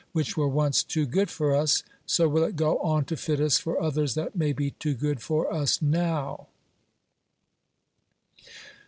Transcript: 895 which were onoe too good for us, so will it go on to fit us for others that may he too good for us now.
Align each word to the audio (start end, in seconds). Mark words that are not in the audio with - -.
895 0.17 0.19
which 0.23 0.35
were 0.37 0.49
onoe 0.49 0.87
too 0.87 1.05
good 1.05 1.29
for 1.29 1.55
us, 1.55 1.83
so 2.07 2.27
will 2.27 2.43
it 2.43 2.55
go 2.55 2.79
on 2.79 3.05
to 3.05 3.15
fit 3.15 3.39
us 3.39 3.59
for 3.59 3.79
others 3.79 4.15
that 4.15 4.35
may 4.35 4.51
he 4.51 4.71
too 4.71 4.95
good 4.95 5.21
for 5.21 5.53
us 5.53 5.79
now. 5.79 6.47